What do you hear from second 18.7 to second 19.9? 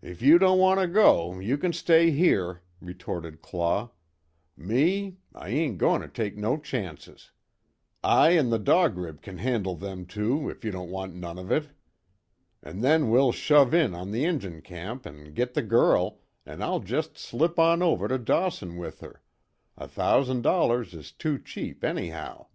with her a